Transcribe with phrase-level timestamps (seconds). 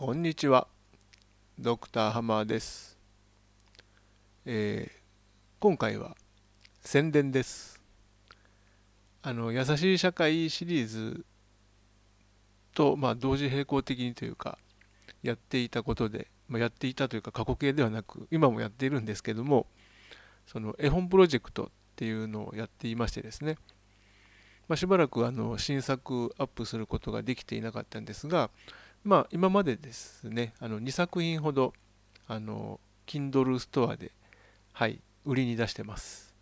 [0.00, 0.68] こんにちは。
[1.58, 2.96] ドクターハマーです。
[4.46, 4.98] えー
[5.58, 6.16] 今回は
[6.82, 7.82] 宣伝です。
[9.22, 11.24] あの、優しい社会シリーズ
[12.76, 14.58] と、まあ、同時並行的にというか、
[15.24, 19.66] やっていたことで、まあ、やっていたというか過去形ではなく、今もやっているんですけども、
[20.46, 23.56] その絵本プロジェクトっていうのをやっていましてですね、
[24.68, 28.50] まあ、しばらくあの新作アップすることができていなかったんですが、
[29.08, 31.72] まあ、今までですね、あの2作品ほど、
[32.26, 34.12] あの、Kindle ストアで、
[34.74, 36.34] はい、売りに出してます。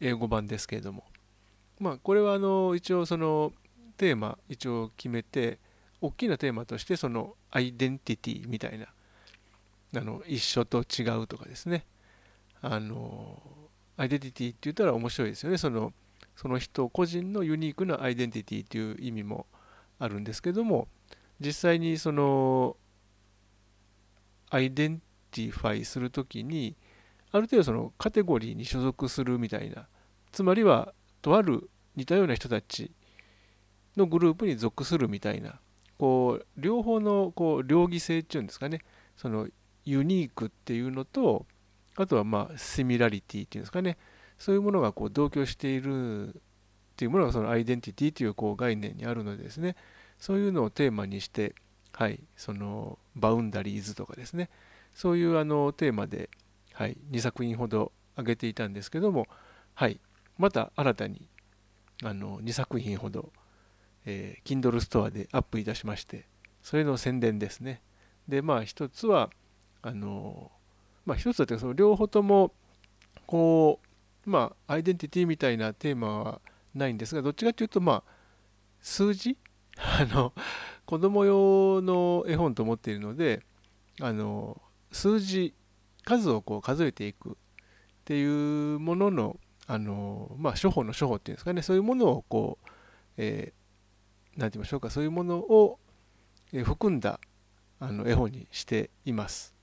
[0.00, 1.02] 英語版ですけれども。
[1.80, 3.52] まあ、これはあの、一応その、
[3.96, 5.58] テーマ、一応決めて、
[6.00, 8.86] 大きなテーマとして、その、アイデンティティみたいな、
[9.96, 11.86] あの、一緒と違うとかですね。
[12.62, 13.42] あの、
[13.96, 15.58] アイデンティティって言ったら面白いですよね。
[15.58, 15.92] その、
[16.36, 19.46] その人個人のユニークなアイデンティティという意味も
[19.98, 20.86] あるんですけども、
[21.40, 22.76] 実際にその
[24.50, 26.76] identify するときに
[27.32, 29.86] ある程度そのカテゴリーに所属するみたいな
[30.32, 30.92] つまりは
[31.22, 32.92] とある似たような人たち
[33.96, 35.60] のグループに属するみたいな
[35.98, 38.80] こう両方のこう両義性っていうんですかね
[39.16, 39.48] その
[39.84, 41.46] ユニークっていうのと
[41.96, 43.96] あとはまあ similarity っていうんですかね
[44.38, 46.32] そういうものがこう同居しているっ
[46.96, 49.76] ていうものがそのアイデンティティというこう概念にあるのでですね
[50.20, 51.54] そういうのをテーマにして、
[51.92, 54.50] はい、そのバウンダリーズとかですね、
[54.94, 56.30] そういうあのテーマで、
[56.74, 59.26] はい、2作品ほど上げていたんですけども、
[59.74, 59.98] はい、
[60.38, 61.28] また新たに
[62.02, 63.32] あの2作品ほど、
[64.04, 66.26] えー Kindle ストアでアップいたしまして、
[66.62, 67.82] それの宣伝ですね。
[68.28, 69.30] で、まあ一つは、
[69.82, 70.50] あの、
[71.04, 72.52] まあ一つだってその両方とも、
[73.26, 73.80] こ
[74.26, 76.40] う、まあアイデンティティみたいなテーマは
[76.74, 78.02] ないんですが、どっちかというと、まあ
[78.80, 79.36] 数字
[79.82, 80.32] あの
[80.86, 83.42] 子供用の絵本と思っているので
[84.00, 84.60] あの
[84.92, 85.54] 数字
[86.04, 87.32] 数をこう数えていくっ
[88.04, 92.70] ていうもののあの、まあ、処方の処方っていうんですかねそういうものをこう、
[93.16, 93.60] えー
[94.36, 95.78] て言いましょうかそういうものを
[96.64, 97.20] 含んだ
[97.78, 99.54] あの絵本にしています。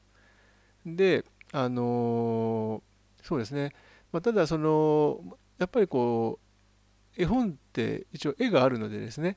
[0.86, 2.84] であの
[3.24, 3.74] そうですね、
[4.12, 5.22] まあ、ただその
[5.58, 6.40] やっぱりこ
[7.18, 9.36] う絵本って一応絵があるのでですね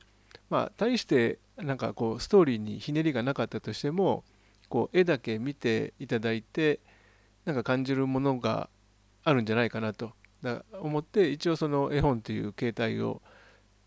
[0.51, 4.25] まあ、大してなんかこうストーリーにひねりがなかったとしても
[4.67, 6.81] こう絵だけ見ていただいて
[7.45, 8.69] なんか感じるものが
[9.23, 10.11] あるんじゃないかなと
[10.73, 13.21] 思って一応その絵本という形態を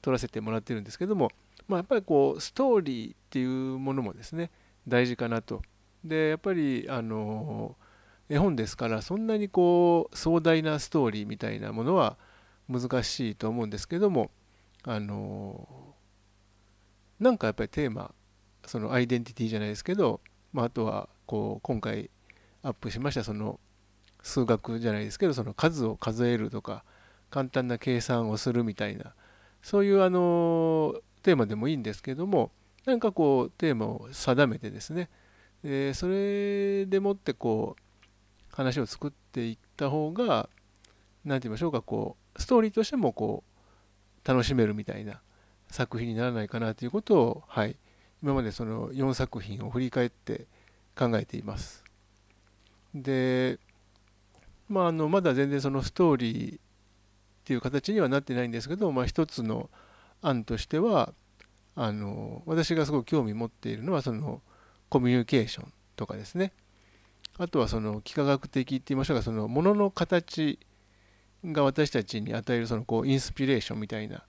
[0.01, 1.31] 取らせてもらってるんですけども、
[1.69, 4.51] まあ、やっぱりこうストーリーっていうものもですね
[4.89, 5.63] 大事かなと。
[6.03, 7.77] でやっぱりあの
[8.31, 12.17] 絵本ですからそんなにこう壮大なストーリーみたいなものは
[12.71, 14.31] 難しいと思うんですけども
[14.83, 15.84] あの
[17.25, 18.15] なんかやっぱりテーマ
[18.67, 20.21] そのアイデンティティじゃないですけど、
[20.53, 22.11] まあ、あとはこう今回
[22.63, 23.59] アップしましたその
[24.23, 26.85] 数学じゃないですけどその数を数えるとか
[27.31, 29.15] 簡単な計算をするみたいな
[29.63, 32.51] そういうあのテーマでもいいんですけども
[32.85, 35.09] なんかこうテーマを定めてですね
[35.63, 40.51] でそれでもってこう話を作っていった方が
[41.25, 45.23] 何て言いましょうかこうストーリーとしてもこう楽しめるみたいな
[45.75, 47.77] 作品にならないかなということを、はい、
[48.23, 50.47] 今までその4作品を振り返って
[50.97, 51.83] 考えています。
[52.95, 53.59] で、
[54.69, 56.59] まあ、あのまだ全然そのストーリーっ
[57.45, 59.69] ていう形にはなってないんですけど、まあ、一つの
[60.23, 61.13] 案としては
[61.75, 64.43] あの私がすごく興味持っているのはその
[64.89, 66.53] コミュニケーションとかですね
[67.37, 70.61] あとはその幾何学的って言いましょうかそのものの形
[71.45, 74.23] が私たちに与えるそのこうインスピレーションみたいな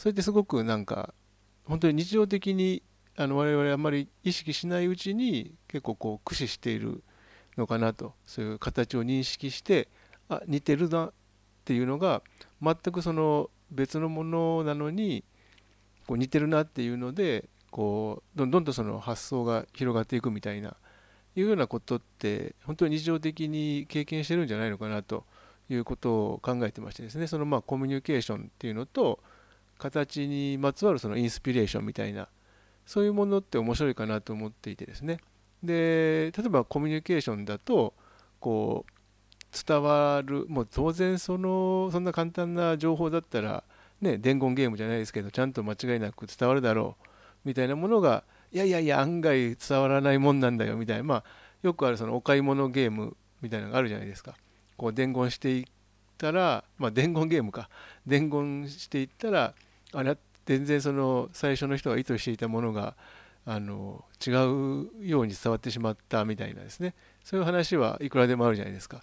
[0.00, 1.12] それってすごくなんか
[1.66, 2.82] 本当に日常的に
[3.18, 7.04] あの我々あんまり意識しないうちに結構こう駆使している
[7.58, 9.88] のかなとそういう形を認識して
[10.30, 11.12] あ似てるなっ
[11.66, 12.22] ていうのが
[12.62, 15.22] 全くその別のものなのに
[16.06, 20.76] こう似てるなっていうのでこうどんどんとその発想が広がっていくみたいな
[21.36, 25.26] いうようなことって本当に日常的に経験してるんじゃないのかなと
[25.68, 27.26] いうことを考えてましてですね。
[27.26, 29.20] そのまあコミュニケーションっていうのと
[29.80, 32.28] 形にまつわるそのインスピレーションみたいな
[32.86, 35.18] そういうものって面白いかなと思っていてですね。
[35.62, 37.94] で例えばコミュニケーションだと
[38.38, 38.92] こう
[39.66, 43.64] 伝わるもう当然そのそんな簡単な情報だったら
[44.00, 47.06] ね伝言ゲームじゃないですけどちゃんと間違いなく伝わるだろう
[47.44, 51.24] みたいなものがいやいやいや案外伝わらないもんなんだよみたいなまあ
[51.62, 54.34] よくあるそのお買い物ゲームみたいなのがあるじゃないですか。
[54.76, 55.64] こう伝言していっ
[56.16, 57.68] たらまあ伝言ゲームか。
[58.06, 59.54] 伝言していったら
[59.92, 60.16] あれ
[60.46, 62.96] 全然その最初の人が意図していたものが
[63.46, 66.94] あの違うように伝わってしまったみたいなですね
[67.24, 69.00] そういう話はいくらでもあるじゃないですか。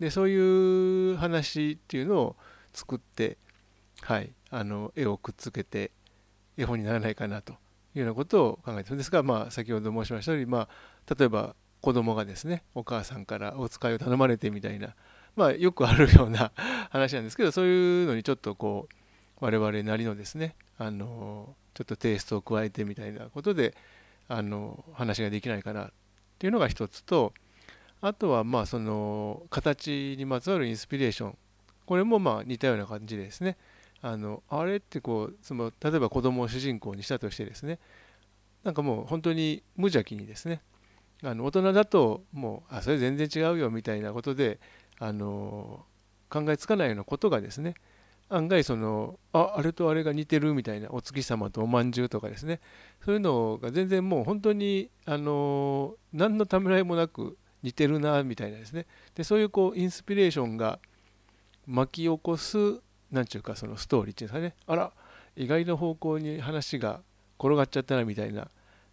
[0.00, 2.36] でそういう話っていうのを
[2.72, 3.38] 作って、
[4.02, 5.92] はい、あの絵をくっつけて
[6.56, 7.56] 絵本にならないかなとい
[7.96, 14.94] うようなことを考えてるんですが、まあ、先ほど申しましたように、まあ、例えば子供がですねお母さんからお使いを頼まれてみたいな、
[15.36, 16.50] まあ、よくあるような
[16.90, 19.03] 話なんですけどそういうのにちょっとこう
[19.40, 23.74] 我々なりのですねあのちょっとテイストを加えてみたいなことで
[24.28, 25.90] あの話ができないかなっ
[26.38, 27.32] ていうのが一つと
[28.00, 31.38] あとはまあその形にまつわるインスピレーション。
[31.86, 33.56] これもまあ似たような感じでですね。
[34.02, 37.78] あのあれってこうその例えば子供を主人公にしたとしてですね
[38.62, 40.60] なんかもう本当に無邪気にですね
[41.22, 44.60] あの大人だともうあそれ全然違うよみたいなことで
[44.98, 45.86] あの
[46.28, 47.74] 考えつかないようなことがですね
[48.30, 52.60] 案外そのああれとあれが似てるみたいなお月様とおまんじゅうとかですね。
[53.04, 58.86] そういうのが全然もう本当にあの何のためらいもなく似てるなみたいなですね。
[59.14, 60.78] でそういうこうインスピレーションが
[61.66, 62.80] 巻き起こす
[63.10, 64.54] 何ちゅうかそのストーリーっていうんですかね。
[64.66, 64.92] あら
[65.36, 67.00] 意外な方向に話が
[67.38, 68.48] 転がっちゃったなみたいな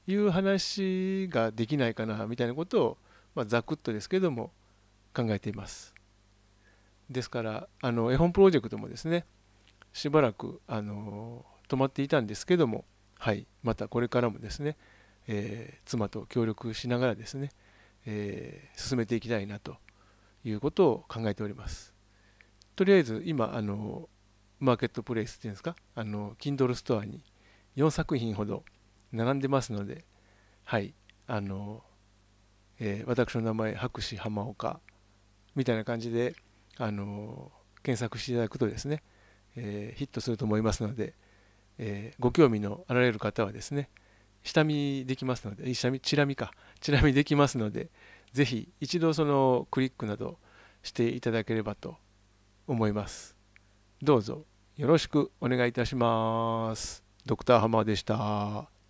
[0.07, 2.97] いう話ができないかなみたいなことを、
[3.35, 4.51] まあ、ざくっとですけども
[5.13, 5.93] 考えています。
[7.11, 9.25] ですからあの絵本プロジェクトもですね
[9.93, 12.85] しばらくあの止まっていたんですけども
[13.19, 14.77] はいまたこれからもですね、
[15.27, 17.49] えー、妻と協力しながらですね、
[18.05, 19.75] えー、進めていきたいなと
[20.43, 21.93] いうことを考えております。
[22.75, 24.09] とりあえず今あの
[24.59, 27.23] マーケットプレイスっていうんですかあの Kindle ストアに
[27.75, 28.63] 4作品ほど
[29.11, 30.05] 並んでますので
[30.63, 30.93] はい
[31.27, 31.83] あの、
[32.79, 34.79] えー、私の名前博士浜岡
[35.55, 36.35] みたいな感じで
[36.77, 37.51] あの
[37.83, 39.03] 検索していただくとですね、
[39.55, 41.13] えー、ヒットすると思いますので、
[41.77, 43.89] えー、ご興味のあられる方はですね
[44.43, 47.89] 下見できますので下見チラ見かチラ見できますので
[48.33, 50.37] ぜひ一度そのクリックなど
[50.83, 51.97] していただければと
[52.67, 53.35] 思います。
[54.01, 54.45] どうぞ
[54.77, 57.03] よろしくお願いいたします。
[57.25, 58.80] ドクターハマーでした。